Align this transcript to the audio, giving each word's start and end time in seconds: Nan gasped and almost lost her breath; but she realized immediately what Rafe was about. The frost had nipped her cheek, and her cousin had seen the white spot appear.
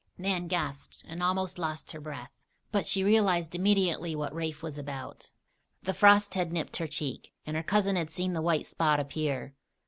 Nan 0.17 0.47
gasped 0.47 1.03
and 1.07 1.21
almost 1.21 1.59
lost 1.59 1.91
her 1.91 2.01
breath; 2.01 2.31
but 2.71 2.87
she 2.87 3.03
realized 3.03 3.53
immediately 3.53 4.15
what 4.15 4.33
Rafe 4.33 4.63
was 4.63 4.79
about. 4.79 5.29
The 5.83 5.93
frost 5.93 6.33
had 6.33 6.51
nipped 6.51 6.77
her 6.77 6.87
cheek, 6.87 7.31
and 7.45 7.55
her 7.55 7.61
cousin 7.61 7.95
had 7.95 8.09
seen 8.09 8.33
the 8.33 8.41
white 8.41 8.65
spot 8.65 8.99
appear. 8.99 9.53